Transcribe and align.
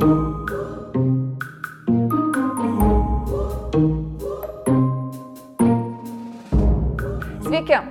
Sveiki, 0.00 0.16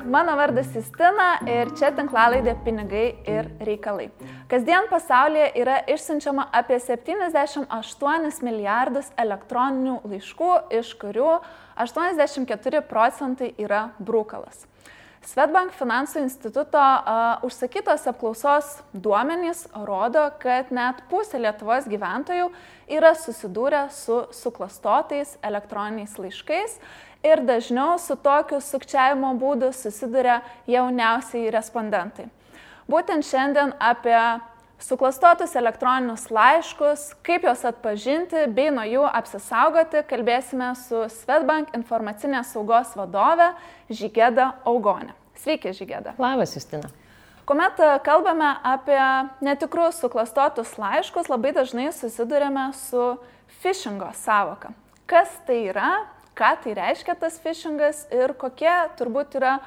mano 0.10 0.34
vardas 0.34 0.74
Justina 0.74 1.38
ir 1.46 1.70
čia 1.78 1.94
tinklalaidė 1.94 2.58
Pinigai 2.66 3.14
ir 3.30 3.54
reikalai. 3.62 4.10
Kasdien 4.50 4.90
pasaulyje 4.90 5.54
yra 5.62 5.86
išsiunčiama 5.86 6.50
apie 6.50 6.82
78 6.82 7.70
milijardus 8.41 9.14
elektroninių 9.14 10.02
laiškų, 10.10 10.73
iš 10.82 10.98
kurių 10.98 11.38
84 11.78 12.82
procentai 12.89 13.54
yra 13.62 13.94
brūkalas. 14.02 14.66
Svetbank 15.28 15.74
finansų 15.76 16.22
instituto 16.24 16.80
uh, 16.80 17.44
užsakytos 17.46 18.08
apklausos 18.08 18.78
duomenys 18.94 19.66
rodo, 19.86 20.24
kad 20.40 20.72
net 20.72 21.04
pusė 21.12 21.42
Lietuvos 21.44 21.90
gyventojų 21.92 22.48
yra 22.96 23.12
susidūrę 23.20 23.86
su 23.94 24.22
suklastotais 24.34 25.36
elektroniniais 25.44 26.16
laiškais 26.18 26.80
ir 27.27 27.44
dažniau 27.44 28.00
su 28.00 28.16
tokiu 28.16 28.62
sukčiavimo 28.63 29.34
būdu 29.41 29.74
susiduria 29.76 30.40
jauniausiai 30.72 31.52
respondentai. 31.52 32.30
Būtent 32.90 33.27
šiandien 33.27 33.76
apie 33.77 34.18
suklastotus 34.80 35.56
elektroninius 35.56 36.30
laiškus, 36.32 37.14
kaip 37.26 37.44
juos 37.44 37.66
atpažinti 37.68 38.46
bei 38.56 38.72
nuo 38.74 38.86
jų 38.88 39.04
apsisaugoti, 39.08 40.04
kalbėsime 40.08 40.72
su 40.80 41.04
Svetbank 41.12 41.74
informacinės 41.78 42.54
saugos 42.55 42.96
vadove 42.98 43.52
Žygėda 43.92 44.54
Augonė. 44.70 45.14
Sveiki, 45.40 45.74
Žygėda. 45.76 46.16
Labas, 46.20 46.55
Justina. 46.55 46.92
Kuomet 47.50 47.80
kalbame 48.05 48.52
apie 48.68 49.00
netikrus 49.44 50.00
suklastotus 50.04 50.76
laiškus, 50.80 51.32
labai 51.32 51.54
dažnai 51.55 51.90
susidurėme 51.96 52.70
su 52.77 53.16
phishingo 53.64 54.12
savoka. 54.22 54.72
Kas 55.10 55.32
tai 55.48 55.64
yra, 55.71 56.04
ką 56.38 56.52
tai 56.64 56.76
reiškia 56.77 57.18
tas 57.20 57.40
phishingas 57.41 58.05
ir 58.14 58.36
kokie 58.38 58.76
turbūt 58.99 59.40
yra 59.41 59.58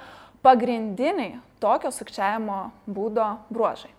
pagrindiniai 0.46 1.40
tokio 1.62 1.90
sukčiavimo 1.94 2.68
būdo 2.86 3.26
bruožai 3.50 3.90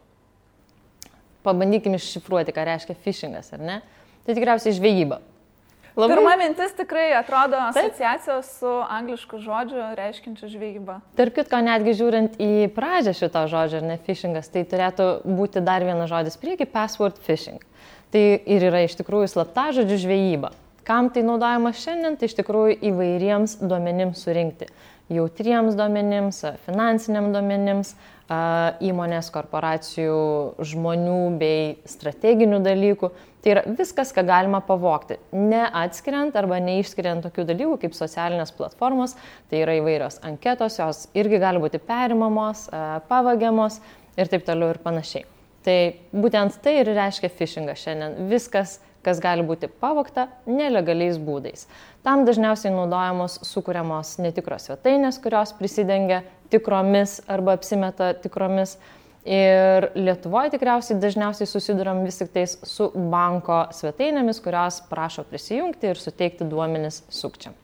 pabandykim 1.43 1.97
iššifruoti, 1.97 2.55
ką 2.55 2.65
reiškia 2.71 2.95
phishingas, 3.03 3.53
ar 3.55 3.61
ne? 3.61 3.77
Tai 4.23 4.35
tikriausiai 4.35 4.75
žvejyba. 4.77 5.19
Labai... 5.93 6.15
Pirma 6.15 6.33
mintis 6.39 6.71
tikrai 6.73 7.11
atrodo 7.13 7.59
asociacijos 7.67 8.47
su 8.57 8.69
anglišku 8.89 9.37
žodžiu 9.43 9.91
reiškinčiu 9.99 10.49
žvejybą. 10.49 10.95
Tarp 11.19 11.35
kitko, 11.35 11.59
netgi 11.61 11.93
žiūrint 11.99 12.39
į 12.41 12.71
pradžią 12.73 13.13
šito 13.19 13.43
žodžio, 13.51 13.83
ar 13.83 13.85
ne 13.91 13.99
phishingas, 14.07 14.49
tai 14.49 14.63
turėtų 14.65 15.09
būti 15.37 15.61
dar 15.61 15.85
vienas 15.85 16.09
žodis 16.09 16.39
prieki- 16.41 16.65
password 16.77 17.21
phishing. 17.27 17.61
Tai 18.09 18.23
ir 18.41 18.65
yra 18.71 18.81
iš 18.87 18.97
tikrųjų 18.97 19.29
slapta 19.29 19.69
žodžių 19.77 19.99
žvejyba. 20.01 20.51
Kam 20.83 21.11
tai 21.13 21.21
naudojama 21.21 21.69
šiandien, 21.77 22.17
tai 22.17 22.25
iš 22.25 22.35
tikrųjų 22.41 22.81
įvairiems 22.89 23.59
duomenims 23.61 24.17
surinkti. 24.25 24.67
Jautriems 25.11 25.75
duomenims, 25.75 26.39
finansiniam 26.63 27.31
duomenims, 27.33 27.91
įmonės, 28.83 29.27
korporacijų, 29.33 30.19
žmonių 30.63 31.17
bei 31.41 31.73
strateginių 31.89 32.61
dalykų. 32.63 33.09
Tai 33.43 33.51
yra 33.51 33.63
viskas, 33.67 34.13
ką 34.15 34.23
galima 34.23 34.61
pavokti, 34.63 35.17
neatskiriant 35.35 36.35
arba 36.39 36.61
neišskiriant 36.63 37.27
tokių 37.27 37.43
dalykų 37.49 37.75
kaip 37.81 37.97
socialinės 37.97 38.55
platformos, 38.55 39.17
tai 39.51 39.65
yra 39.65 39.75
įvairios 39.81 40.21
anketos, 40.23 40.79
jos 40.79 41.05
irgi 41.11 41.43
gali 41.43 41.59
būti 41.59 41.83
perimamos, 41.83 42.69
pavagiamos 43.11 43.81
ir 44.15 44.31
taip 44.31 44.47
toliau 44.47 44.71
ir 44.71 44.79
panašiai. 44.87 45.27
Tai 45.63 45.77
būtent 46.11 46.57
tai 46.63 46.79
ir 46.81 46.89
reiškia 46.91 47.29
phishingas 47.31 47.83
šiandien. 47.85 48.25
Viskas, 48.27 48.79
kas 49.03 49.19
gali 49.23 49.45
būti 49.47 49.69
pavokta 49.79 50.27
nelegaliais 50.47 51.19
būdais. 51.21 51.67
Tam 52.03 52.25
dažniausiai 52.27 52.73
naudojamos 52.75 53.39
sukūriamos 53.47 54.17
netikros 54.23 54.67
svetainės, 54.67 55.21
kurios 55.23 55.55
prisidengia 55.55 56.23
tikromis 56.51 57.21
arba 57.31 57.55
apsimeta 57.57 58.11
tikromis. 58.23 58.77
Ir 59.23 59.87
Lietuvoje 59.95 60.51
tikriausiai 60.51 60.99
dažniausiai 60.99 61.47
susidurėm 61.47 62.01
vis 62.03 62.17
tik 62.19 62.33
tais 62.33 62.57
su 62.67 62.89
banko 62.91 63.61
svetainėmis, 63.71 64.41
kurios 64.43 64.81
prašo 64.89 65.23
prisijungti 65.29 65.93
ir 65.93 66.01
suteikti 66.01 66.43
duomenis 66.51 67.05
sukčiam. 67.07 67.55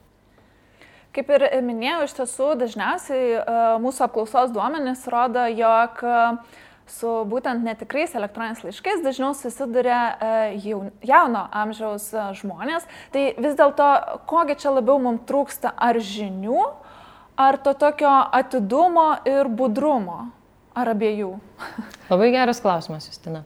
Kaip 1.12 1.34
ir 1.36 1.44
minėjau, 1.66 2.06
iš 2.06 2.16
tiesų 2.16 2.48
dažniausiai 2.62 3.28
e, 3.34 3.44
mūsų 3.84 4.06
apklausos 4.06 4.54
duomenys 4.56 5.04
rodo, 5.12 5.44
jog 5.52 6.00
uh, 6.06 6.60
su 6.92 7.10
būtent 7.30 7.64
netikrais 7.66 8.16
elektroniniais 8.18 8.64
laiškais 8.66 9.04
dažniau 9.06 9.34
susiduria 9.38 10.00
e, 10.10 10.74
jauno 11.08 11.46
amžiaus 11.62 12.10
e, 12.14 12.26
žmonės. 12.40 12.88
Tai 13.14 13.26
vis 13.38 13.56
dėlto, 13.60 13.90
kogi 14.30 14.58
čia 14.60 14.74
labiau 14.76 15.00
mums 15.02 15.24
trūksta, 15.30 15.74
ar 15.76 16.00
žinių, 16.02 16.66
ar 17.40 17.60
to 17.64 17.76
tokio 17.78 18.12
atidumo 18.40 19.12
ir 19.30 19.52
budrumo, 19.52 20.26
ar 20.76 20.92
abiejų? 20.96 21.36
Labai 22.12 22.34
geras 22.36 22.62
klausimas, 22.64 23.08
Justina. 23.10 23.46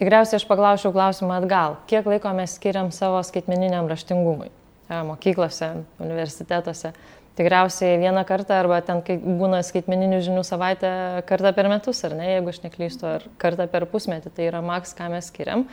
Tikriausiai 0.00 0.40
aš 0.40 0.44
paklausiau 0.50 0.90
klausimą 0.94 1.38
atgal. 1.38 1.78
Kiek 1.86 2.06
laiko 2.10 2.32
mes 2.34 2.56
skiriam 2.58 2.90
savo 2.94 3.20
skaitmeniniam 3.22 3.86
raštingumui? 3.90 4.50
E, 4.88 5.02
mokyklose, 5.06 5.70
universitetuose. 6.02 6.92
Tikriausiai 7.34 7.98
vieną 7.98 8.22
kartą 8.28 8.54
arba 8.54 8.78
ten, 8.86 9.00
kai 9.02 9.16
būna 9.18 9.58
skaitmeninių 9.66 10.20
žinių 10.22 10.44
savaitę, 10.46 10.90
kartą 11.26 11.50
per 11.56 11.66
metus, 11.72 12.04
ar 12.06 12.14
ne, 12.14 12.28
jeigu 12.36 12.52
aš 12.52 12.60
neklystu, 12.62 13.08
ar 13.10 13.24
kartą 13.42 13.66
per 13.72 13.88
pusmetį, 13.90 14.30
tai 14.36 14.46
yra 14.52 14.60
maks, 14.62 14.94
ką 14.94 15.08
mes 15.10 15.32
skiriam. 15.32 15.64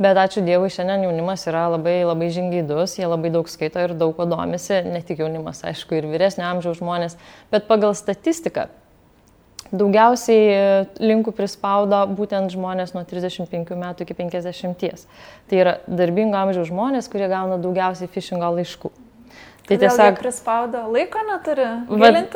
Bet 0.00 0.16
ačiū 0.16 0.40
Dievui, 0.40 0.70
šiandien 0.72 1.04
jaunimas 1.04 1.44
yra 1.50 1.66
labai, 1.74 1.98
labai 2.08 2.30
žingeidus, 2.32 2.96
jie 2.96 3.04
labai 3.04 3.28
daug 3.34 3.50
skaito 3.52 3.82
ir 3.84 3.92
daug 3.92 4.16
ko 4.16 4.24
domisi, 4.30 4.78
ne 4.88 5.02
tik 5.04 5.20
jaunimas, 5.20 5.60
aišku, 5.68 5.98
ir 6.00 6.08
vyresnio 6.08 6.48
amžiaus 6.48 6.80
žmonės, 6.80 7.18
bet 7.52 7.68
pagal 7.68 7.92
statistiką 7.98 8.70
daugiausiai 9.72 10.88
linkų 11.00 11.32
prispaudo 11.36 12.02
būtent 12.16 12.52
žmonės 12.56 12.96
nuo 12.96 13.04
35 13.08 13.76
metų 13.84 14.08
iki 14.08 14.16
50. 14.16 15.06
Tai 15.48 15.62
yra 15.64 15.78
darbingo 15.88 16.40
amžiaus 16.40 16.72
žmonės, 16.72 17.08
kurie 17.12 17.28
gauna 17.32 17.60
daugiausiai 17.60 18.10
phishingo 18.12 18.52
laiškų. 18.58 18.92
Tai 19.72 19.88
tiesiog 19.88 20.18
prispaudo 20.20 20.82
laiko 20.92 21.22
neturi. 21.26 21.66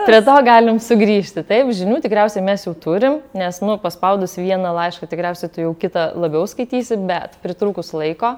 Prie 0.09 0.21
to 0.27 0.37
galim 0.47 0.81
sugrįžti. 0.83 1.45
Taip, 1.47 1.71
žinių 1.77 1.99
tikriausiai 2.05 2.45
mes 2.45 2.67
jau 2.67 2.75
turim, 2.87 3.19
nes, 3.37 3.59
nu, 3.65 3.77
paspaudus 3.83 4.37
vieną 4.41 4.73
laišką 4.77 5.09
tikriausiai 5.11 5.53
tu 5.53 5.65
jau 5.65 5.73
kitą 5.79 6.09
labiau 6.17 6.47
skaitysi, 6.49 6.99
bet 7.09 7.37
pritrukus 7.45 7.93
laiko, 7.97 8.37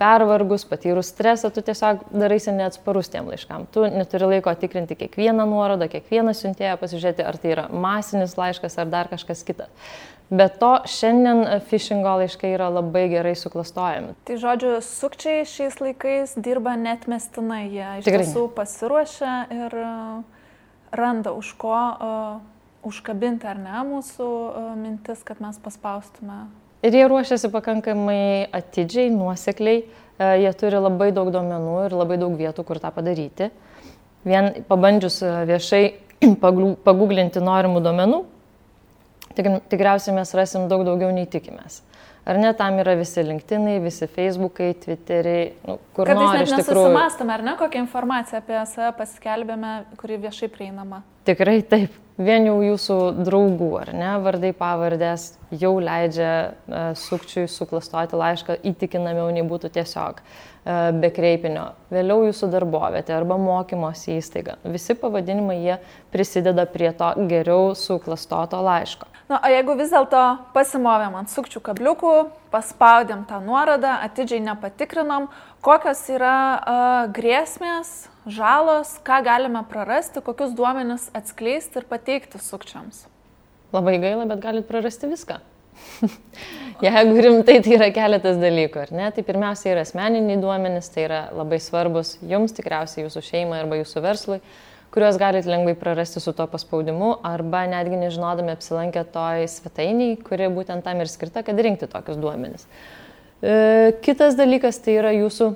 pervargus, 0.00 0.64
patyrus 0.68 1.12
stresą, 1.12 1.52
tu 1.54 1.64
tiesiog 1.64 2.06
daraisi 2.12 2.54
neatsparus 2.56 3.12
tiem 3.12 3.28
laiškam. 3.32 3.68
Tu 3.74 3.84
neturi 3.92 4.30
laiko 4.36 4.54
tikrinti 4.58 4.96
kiekvieną 5.04 5.46
nuorodą, 5.50 5.90
kiekvieną 5.92 6.34
siuntėją, 6.38 6.78
pasižiūrėti, 6.80 7.26
ar 7.26 7.38
tai 7.42 7.54
yra 7.56 7.68
masinis 7.70 8.38
laiškas 8.40 8.80
ar 8.80 8.90
dar 8.92 9.12
kažkas 9.12 9.44
kitas. 9.46 9.70
Be 10.32 10.46
to, 10.48 10.78
šiandien 10.88 11.44
phishingo 11.68 12.14
laiškai 12.22 12.54
yra 12.54 12.70
labai 12.72 13.02
gerai 13.12 13.34
suklastojami. 13.36 14.14
Tai 14.24 14.36
žodžiu, 14.40 14.78
sukčiai 14.80 15.42
šiais 15.44 15.76
laikais 15.76 16.32
dirba 16.40 16.72
net 16.80 17.04
mestinai, 17.04 17.66
jie 17.68 17.90
iš 17.98 18.06
Tikrai 18.06 18.22
tiesų 18.24 18.46
pasiruošia 18.56 19.34
ir 19.52 19.76
uh, 19.76 20.22
randa 20.96 21.34
už 21.36 21.52
ko 21.60 21.74
uh, 21.76 22.40
užkabinti 22.88 23.50
ar 23.52 23.60
ne 23.60 23.84
mūsų 23.90 24.30
uh, 24.32 24.72
mintis, 24.80 25.20
kad 25.20 25.44
mes 25.44 25.60
paspaustume. 25.60 26.46
Ir 26.80 26.96
jie 26.96 27.04
ruošiasi 27.12 27.52
pakankamai 27.52 28.48
atidžiai, 28.56 29.12
nuosekliai, 29.12 29.84
jie 30.18 30.50
turi 30.58 30.80
labai 30.80 31.12
daug 31.14 31.28
duomenų 31.30 31.76
ir 31.84 31.94
labai 31.94 32.16
daug 32.18 32.32
vietų, 32.40 32.64
kur 32.66 32.80
tą 32.82 32.88
padaryti. 32.96 33.52
Vien 34.24 34.64
pabandžius 34.66 35.20
viešai 35.52 35.84
paguglinti 36.88 37.44
norimų 37.44 37.84
duomenų, 37.84 38.24
tik, 39.36 39.48
tikriausiai 39.72 40.16
mes 40.16 40.34
rasim 40.36 40.68
daug 40.70 40.84
daugiau 40.86 41.12
nei 41.14 41.28
tikimės. 41.30 41.82
Ar 42.22 42.38
ne, 42.38 42.52
tam 42.54 42.76
yra 42.78 42.94
visi 42.94 43.22
LinkedInai, 43.26 43.80
visi 43.82 44.06
Facebookai, 44.06 44.68
Twitteriai, 44.78 45.48
nu, 45.66 45.74
kur 45.96 46.06
Kartais 46.06 46.28
nori 46.28 46.44
iš 46.46 46.52
tikrųjų. 46.54 46.84
Susimastome, 46.86 47.34
ar 47.34 47.42
ne, 47.42 47.56
kokią 47.58 47.82
informaciją 47.82 48.38
apie 48.38 48.60
save 48.70 48.92
paskelbėme, 49.00 49.72
kuri 49.98 50.20
viešai 50.22 50.48
prieinama. 50.54 51.02
Tikrai 51.22 51.60
taip. 51.62 51.98
Vien 52.22 52.44
jau 52.44 52.58
jūsų 52.60 52.96
draugų, 53.24 53.68
ar 53.80 53.90
ne, 53.96 54.08
vardai 54.20 54.50
pavardės 54.54 55.30
jau 55.56 55.72
leidžia 55.80 56.32
uh, 56.52 56.90
sukčiui 56.98 57.46
suklastoti 57.48 58.18
laišką 58.20 58.58
įtikinamiau 58.68 59.30
nei 59.32 59.44
būtų 59.48 59.70
tiesiog 59.72 60.20
uh, 60.20 60.90
be 60.92 61.08
kreipinio. 61.14 61.70
Vėliau 61.94 62.26
jūsų 62.28 62.50
darbovietė 62.52 63.16
arba 63.16 63.38
mokymosi 63.40 64.18
įstaiga. 64.18 64.58
Visi 64.74 64.98
pavadinimai 64.98 65.56
jie 65.62 65.78
prisideda 66.12 66.66
prie 66.68 66.92
to 66.98 67.14
geriau 67.32 67.72
suklastoto 67.78 68.60
laiško. 68.60 69.08
Na, 69.32 69.38
o 69.40 69.48
jeigu 69.48 69.78
vis 69.78 69.88
dėlto 69.94 70.20
pasimovėm 70.52 71.14
ant 71.16 71.32
sukčių 71.32 71.62
kabliukų, 71.64 72.12
paspaudėm 72.52 73.22
tą 73.24 73.38
nuorodą, 73.40 73.94
atidžiai 74.04 74.42
nepatikrinom, 74.44 75.30
kokios 75.62 76.02
yra 76.10 76.36
uh, 76.58 77.12
grėsmės, 77.14 78.10
žalos, 78.26 78.96
ką 79.06 79.22
galime 79.26 79.62
prarasti, 79.70 80.22
kokius 80.24 80.54
duomenis 80.58 81.08
atskleisti 81.16 81.80
ir 81.80 81.88
pateikti 81.90 82.40
sukčiams. 82.42 83.06
Labai 83.72 83.96
gaila, 84.02 84.26
bet 84.28 84.42
galit 84.42 84.68
prarasti 84.68 85.08
viską. 85.10 85.38
Jeigu 86.84 87.22
rimtai, 87.24 87.60
tai 87.64 87.76
yra 87.78 87.88
keletas 87.94 88.36
dalykų, 88.42 88.82
ar 88.82 88.92
ne? 88.92 89.06
Tai 89.14 89.24
pirmiausia 89.26 89.72
yra 89.72 89.86
asmeniniai 89.86 90.40
duomenys, 90.42 90.90
tai 90.92 91.06
yra 91.06 91.22
labai 91.34 91.58
svarbus 91.62 92.16
jums 92.26 92.54
tikriausiai, 92.58 93.06
jūsų 93.06 93.22
šeimai 93.30 93.62
arba 93.62 93.78
jūsų 93.80 94.02
verslui, 94.04 94.40
kuriuos 94.92 95.16
galite 95.20 95.48
lengvai 95.48 95.72
prarasti 95.78 96.20
su 96.20 96.34
to 96.36 96.46
paspaudimu 96.52 97.14
arba 97.24 97.64
netgi 97.70 98.02
nežinodami 98.02 98.52
apsilankę 98.52 99.06
toj 99.14 99.46
svetainiai, 99.48 100.18
kuri 100.26 100.50
būtent 100.52 100.84
tam 100.84 101.00
ir 101.00 101.10
skirta, 101.10 101.46
kad 101.46 101.62
rinkti 101.64 101.88
tokius 101.90 102.20
duomenys. 102.20 102.66
E, 102.66 103.02
kitas 104.06 104.38
dalykas 104.38 104.78
tai 104.84 104.96
yra 105.00 105.12
jūsų 105.16 105.52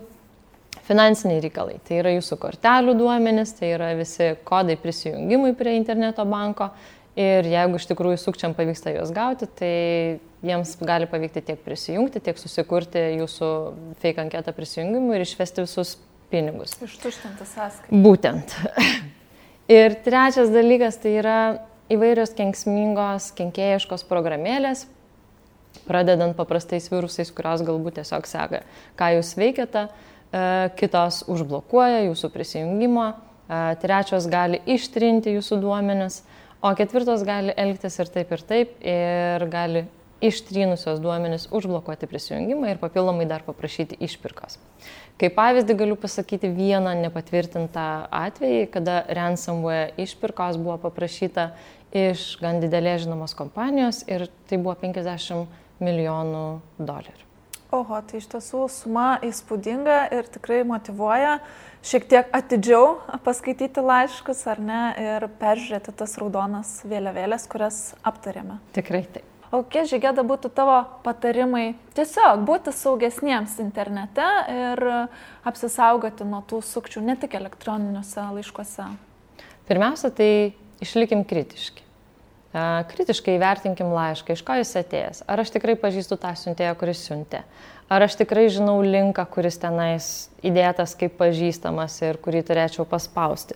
finansiniai 0.86 1.42
reikalai. 1.42 1.80
Tai 1.86 2.00
yra 2.02 2.12
jūsų 2.16 2.38
kortelių 2.42 2.94
duomenys, 2.98 3.54
tai 3.58 3.72
yra 3.74 3.92
visi 3.98 4.34
kodai 4.46 4.78
prisijungimui 4.78 5.54
prie 5.58 5.76
interneto 5.78 6.26
banko 6.28 6.70
Ir 7.16 7.46
jeigu 7.48 7.78
iš 7.80 7.86
tikrųjų 7.88 8.18
sukčiam 8.20 8.52
pavyksta 8.52 8.92
juos 8.92 9.08
gauti, 9.16 9.46
tai 9.56 9.70
jiems 10.44 10.74
gali 10.84 11.06
pavykti 11.08 11.40
tiek 11.48 11.62
prisijungti, 11.64 12.20
tiek 12.20 12.36
susikurti 12.36 13.00
jūsų 13.16 13.48
fake 14.02 14.20
anketą 14.26 14.52
prisijungimui 14.52 15.16
ir 15.16 15.24
išvesti 15.24 15.64
visus 15.64 15.94
pinigus. 16.28 16.74
Ištuštinti 16.84 17.48
sąskaitą. 17.48 18.02
Būtent. 18.04 18.52
ir 19.78 19.96
trečias 20.04 20.52
dalykas 20.52 21.00
tai 21.00 21.14
yra 21.22 21.38
įvairios 21.88 22.36
kenksmingos, 22.36 23.30
kenkėjiškos 23.38 24.04
programėlės, 24.10 24.84
pradedant 25.84 26.36
paprastais 26.38 26.88
virusais, 26.92 27.30
kurios 27.34 27.64
galbūt 27.66 28.00
tiesiog 28.00 28.28
seka, 28.28 28.62
ką 28.98 29.12
jūs 29.18 29.34
veikiate, 29.38 29.86
kitos 30.76 31.22
užblokuoja 31.30 32.02
jūsų 32.08 32.32
prisijungimą, 32.34 33.06
trečios 33.82 34.26
gali 34.28 34.58
ištrinti 34.74 35.36
jūsų 35.36 35.60
duomenis 35.62 36.24
O 36.66 36.72
ketvirtos 36.74 37.20
gali 37.22 37.52
elgtis 37.54 37.98
ir 38.00 38.08
taip 38.10 38.32
ir 38.32 38.42
taip 38.48 38.70
ir 38.80 39.44
gali 39.52 39.84
ištrynusios 40.24 41.02
duomenis 41.04 41.44
užblokuoti 41.52 42.08
prisijungimą 42.08 42.70
ir 42.72 42.80
papildomai 42.80 43.26
dar 43.28 43.44
paprašyti 43.44 43.98
išpirkos. 44.02 44.56
Kaip 45.20 45.36
pavyzdį 45.36 45.76
galiu 45.76 45.98
pasakyti 46.00 46.48
vieną 46.56 46.94
nepatvirtintą 47.02 47.86
atvejį, 48.08 48.64
kada 48.72 49.02
ransomware 49.18 49.92
išpirkos 50.00 50.56
buvo 50.56 50.78
paprašyta 50.88 51.50
iš 51.92 52.24
gan 52.40 52.58
didelės 52.64 53.04
žinomos 53.04 53.36
kompanijos 53.36 54.02
ir 54.08 54.26
tai 54.48 54.56
buvo 54.56 54.74
50 54.80 55.46
milijonų 55.82 56.46
dolerių. 56.78 57.22
Oho, 57.74 57.98
tai 58.06 58.20
iš 58.20 58.28
tiesų 58.30 58.66
suma 58.70 59.06
įspūdinga 59.26 60.06
ir 60.14 60.28
tikrai 60.30 60.60
motivuoja 60.64 61.40
šiek 61.86 62.06
tiek 62.10 62.28
atidžiau 62.34 63.00
paskaityti 63.26 63.82
laiškus 63.82 64.44
ar 64.52 64.60
ne 64.62 64.82
ir 65.02 65.26
peržiūrėti 65.40 65.94
tas 65.98 66.14
raudonas 66.20 66.76
vėliavėlės, 66.86 67.48
kurias 67.50 67.80
aptarėme. 68.06 68.60
Tikrai 68.76 69.02
taip. 69.10 69.26
O 69.50 69.62
kokie 69.62 69.84
žygėda 69.86 70.24
būtų 70.26 70.50
tavo 70.54 70.80
patarimai 71.04 71.76
tiesiog 71.94 72.42
būti 72.48 72.74
saugesniems 72.74 73.54
internete 73.62 74.26
ir 74.50 74.82
apsisaugoti 75.46 76.26
nuo 76.26 76.42
tų 76.50 76.60
sukčių 76.66 77.02
ne 77.06 77.14
tik 77.20 77.38
elektroniniuose 77.38 78.26
laiškuose? 78.38 78.88
Pirmiausia, 79.70 80.10
tai 80.14 80.30
išlikim 80.82 81.22
kritiški. 81.26 81.85
Kritiškai 82.90 83.36
vertinkim 83.42 83.90
laišką, 83.92 84.32
iš 84.32 84.42
ko 84.46 84.54
jis 84.56 84.70
atėjęs. 84.80 85.24
Ar 85.28 85.42
aš 85.42 85.50
tikrai 85.52 85.74
pažįstu 85.80 86.16
tą 86.20 86.30
siuntėją, 86.38 86.76
kuris 86.80 87.02
siuntė. 87.04 87.42
Ar 87.92 88.02
aš 88.02 88.16
tikrai 88.18 88.48
žinau 88.50 88.80
linką, 88.82 89.22
kuris 89.30 89.60
tenais 89.62 90.06
įdėtas 90.46 90.96
kaip 90.98 91.18
pažįstamas 91.20 92.00
ir 92.02 92.16
kurį 92.22 92.40
turėčiau 92.48 92.86
paspausti. 92.88 93.54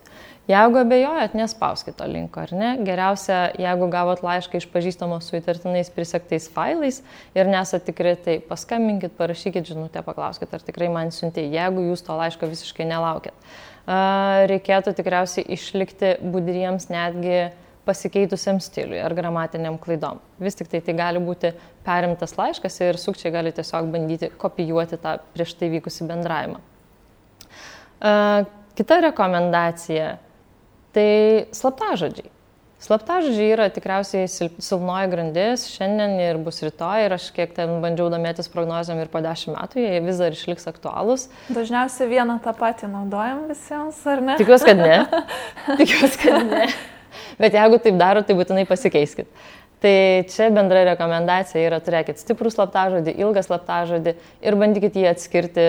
Jeigu 0.50 0.80
abejojat, 0.82 1.32
nespauskite 1.38 1.96
to 1.98 2.06
linko, 2.10 2.42
ar 2.44 2.52
ne? 2.54 2.68
Geriausia, 2.86 3.38
jeigu 3.58 3.88
gavot 3.90 4.22
laišką 4.26 4.60
iš 4.60 4.66
pažįstamo 4.70 5.18
su 5.22 5.38
įtartinais 5.38 5.90
prisektais 5.94 6.48
failais 6.50 7.00
ir 7.38 7.50
nesate 7.50 7.88
tikri, 7.88 8.14
tai 8.18 8.36
paskambinkit, 8.46 9.14
parašykit 9.18 9.70
žinutę, 9.70 10.02
paklauskit, 10.06 10.52
ar 10.54 10.62
tikrai 10.66 10.90
man 10.92 11.14
siuntė, 11.14 11.46
jeigu 11.50 11.88
jūs 11.88 12.04
to 12.06 12.18
laiško 12.18 12.50
visiškai 12.50 12.86
nelaukit. 12.90 13.50
Reikėtų 14.50 14.94
tikriausiai 14.98 15.46
išlikti 15.56 16.16
budriems 16.34 16.90
netgi 16.92 17.48
pasikeitusiam 17.90 18.62
stiliui 18.62 19.02
ar 19.02 19.14
gramatiniam 19.18 19.76
klaidom. 19.82 20.22
Vis 20.38 20.58
tik 20.58 20.70
tai 20.70 20.80
tai 20.86 20.94
gali 20.98 21.22
būti 21.22 21.52
perimtas 21.86 22.36
laiškas 22.38 22.80
ir 22.86 23.02
sukčiai 23.02 23.34
gali 23.34 23.52
tiesiog 23.56 23.90
bandyti 23.92 24.30
kopijuoti 24.40 25.00
tą 25.02 25.18
prieš 25.34 25.58
tai 25.58 25.72
vykusi 25.74 26.08
bendravimą. 26.08 26.60
Kita 28.80 29.00
rekomendacija- 29.10 30.18
tai 30.94 31.46
slaptažodžiai. 31.52 32.30
Slaptažodžiai 32.80 33.50
yra 33.52 33.66
tikriausiai 33.68 34.24
silpnoji 34.32 35.10
grandis 35.12 35.66
šiandien 35.68 36.14
ir 36.16 36.38
bus 36.40 36.62
rytoj 36.64 37.04
ir 37.04 37.12
aš 37.12 37.26
kiek 37.36 37.52
ten 37.52 37.74
bandžiau 37.82 38.08
domėtis 38.08 38.48
prognozėm 38.48 39.02
ir 39.02 39.10
po 39.12 39.20
dešimt 39.20 39.52
metų, 39.52 39.82
jie 39.84 40.00
vis 40.06 40.16
dar 40.16 40.32
išliks 40.32 40.64
aktualūs. 40.70 41.26
Dažniausiai 41.52 42.08
vieną 42.08 42.38
tą 42.40 42.54
patį 42.56 42.88
naudojam 42.88 43.44
visiems, 43.50 44.00
ar 44.08 44.24
ne? 44.24 44.38
Tikiuosi, 44.40 44.64
kad 44.64 44.80
ne. 44.80 44.96
Tikiuosi, 45.82 46.22
kad 46.24 46.48
ne. 46.48 46.70
Bet 47.40 47.56
jeigu 47.56 47.80
taip 47.82 47.98
daro, 48.00 48.22
tai 48.26 48.36
būtinai 48.38 48.66
pasikeiskit. 48.68 49.30
Tai 49.80 49.94
čia 50.28 50.50
bendra 50.52 50.82
rekomendacija 50.90 51.62
yra 51.64 51.78
turėkit 51.80 52.20
stiprų 52.20 52.52
slaptažodį, 52.52 53.14
ilgą 53.24 53.44
slaptažodį 53.46 54.12
ir 54.44 54.56
bandykit 54.60 54.98
jį 55.00 55.06
atskirti 55.08 55.66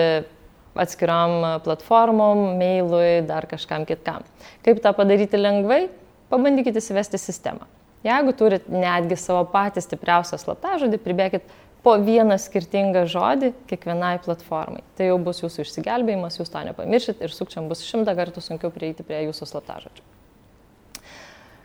atskiram 0.76 1.60
platformom, 1.64 2.58
mailui, 2.60 3.22
dar 3.28 3.46
kažkam 3.48 3.86
kitkam. 3.88 4.24
Kaip 4.64 4.80
tą 4.84 4.92
padaryti 4.96 5.40
lengvai? 5.40 5.86
Pabandykit 6.32 6.76
įsivesti 6.80 7.20
sistemą. 7.20 7.66
Jeigu 8.04 8.32
turit 8.34 8.64
netgi 8.72 9.18
savo 9.20 9.44
patį 9.52 9.84
stipriausią 9.84 10.40
slaptažodį, 10.40 10.98
pribėkit 11.04 11.44
po 11.84 11.94
vieną 12.02 12.38
skirtingą 12.40 13.04
žodį 13.10 13.52
kiekvienai 13.70 14.16
platformai. 14.24 14.82
Tai 14.98 15.10
jau 15.10 15.20
bus 15.22 15.42
jūsų 15.42 15.66
išsigelbėjimas, 15.66 16.40
jūs 16.40 16.50
to 16.50 16.64
nepamiršit 16.70 17.22
ir 17.22 17.34
sukčiam 17.34 17.68
bus 17.70 17.84
šimtą 17.86 18.16
kartų 18.18 18.42
sunkiau 18.42 18.72
prieiti 18.74 19.06
prie 19.06 19.24
jūsų 19.28 19.50
slaptažodžių. 19.52 20.04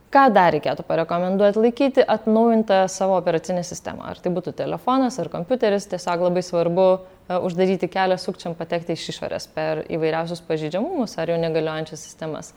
Ką 0.08 0.22
dar 0.32 0.54
reikėtų 0.56 0.86
parekomenduoti? 0.88 1.60
Laikyti 1.60 2.04
atnaujintą 2.08 2.86
savo 2.88 3.18
operacinę 3.20 3.60
sistemą. 3.68 4.06
Ar 4.08 4.22
tai 4.24 4.32
būtų 4.32 4.54
telefonas 4.56 5.18
ar 5.20 5.28
kompiuteris, 5.34 5.90
tiesiog 5.92 6.24
labai 6.30 6.44
svarbu 6.48 6.86
uh, 6.94 7.34
uždaryti 7.44 7.90
kelią 7.92 8.16
sukčiam 8.22 8.56
patekti 8.56 8.96
iš 8.96 9.10
išorės 9.12 9.50
per 9.52 9.84
įvairiausius 9.92 10.40
pažydžiamumus 10.48 11.18
ar 11.20 11.34
jau 11.34 11.42
negaliojančias 11.42 12.06
sistemas. 12.08 12.54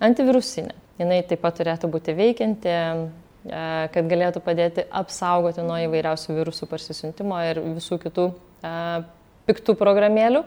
Antivirusinė. 0.00 0.72
Jis 0.96 1.28
taip 1.28 1.44
pat 1.44 1.60
turėtų 1.60 1.92
būti 1.92 2.16
veikianti, 2.16 2.72
uh, 2.72 3.84
kad 3.92 4.08
galėtų 4.08 4.40
padėti 4.48 4.88
apsaugoti 4.88 5.68
nuo 5.68 5.76
įvairiausių 5.84 6.40
virusų 6.40 6.70
parsisiuntimo 6.72 7.44
ir 7.44 7.60
visų 7.76 8.00
kitų 8.08 8.30
uh, 8.32 9.04
piktų 9.44 9.76
programėlių. 9.76 10.46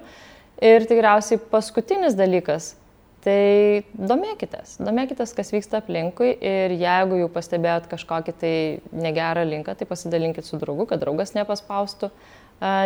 Ir 0.65 0.89
tikriausiai 0.89 1.37
paskutinis 1.53 2.17
dalykas 2.17 2.73
Tai 3.19 3.83
domėkitės, 3.99 4.77
domėkitės, 4.79 5.33
kas 5.35 5.51
vyksta 5.51 5.81
aplinkui 5.81 6.29
ir 6.39 6.71
jeigu 6.79 7.17
jau 7.19 7.27
pastebėjot 7.33 7.89
kažkokį 7.91 8.33
tai 8.39 8.53
negerą 8.95 9.43
linką, 9.49 9.75
tai 9.75 9.87
pasidalinkit 9.89 10.47
su 10.47 10.59
draugu, 10.61 10.85
kad 10.87 11.01
draugas 11.03 11.35
nepaspaustų. 11.35 12.13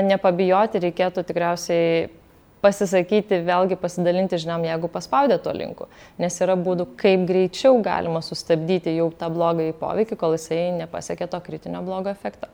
Nepabijoti 0.10 0.82
reikėtų 0.82 1.24
tikriausiai 1.30 2.10
pasisakyti, 2.63 3.44
vėlgi 3.46 3.78
pasidalinti 3.78 4.40
žiniom, 4.42 4.66
jeigu 4.70 4.90
paspaudė 4.90 5.38
to 5.44 5.54
linku, 5.54 5.90
nes 6.22 6.42
yra 6.42 6.56
būdų, 6.58 6.90
kaip 6.98 7.28
greičiau 7.30 7.78
galima 7.86 8.24
sustabdyti 8.25 8.96
jau 8.96 9.12
tą 9.20 9.30
blogą 9.34 9.70
į 9.70 9.78
poveikį, 9.82 10.18
kol 10.18 10.38
jisai 10.38 10.70
nepasiekė 10.80 11.30
to 11.30 11.42
kritinio 11.46 11.84
blogo 11.86 12.13
efekto. 12.13 12.50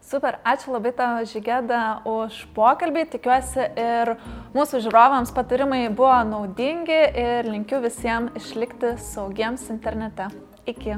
Super, 0.00 0.38
ačiū 0.48 0.72
labai 0.72 0.92
tau 0.96 1.24
Žygėda 1.28 1.80
už 2.08 2.38
pokalbį, 2.56 3.04
tikiuosi 3.12 3.66
ir 3.78 4.14
mūsų 4.56 4.80
žiūrovams 4.86 5.34
patarimai 5.36 5.84
buvo 5.92 6.16
naudingi 6.30 7.02
ir 7.24 7.50
linkiu 7.50 7.82
visiems 7.84 8.32
išlikti 8.40 8.96
saugiems 9.12 9.68
internete. 9.70 10.32
Iki. 10.66 10.96